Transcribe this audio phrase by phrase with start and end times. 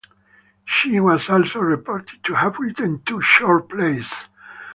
[0.65, 4.11] She was also reported to have written two short plays.